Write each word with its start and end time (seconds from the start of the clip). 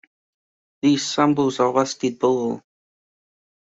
These 0.81 1.05
symbols 1.05 1.59
are 1.59 1.71
listed 1.71 2.17
below. 2.17 2.63